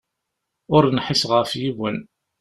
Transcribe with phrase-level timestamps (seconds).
[0.75, 1.97] Ur nḥiseɣ ɣef yiwen!